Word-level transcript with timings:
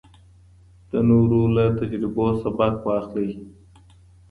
د 0.91 0.93
نورو 1.09 1.41
له 1.55 1.65
تجربو 1.79 2.25
سبق 2.41 2.73
واخلئ. 2.87 3.29